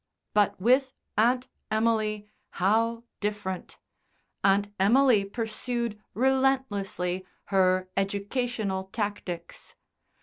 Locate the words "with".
0.59-0.95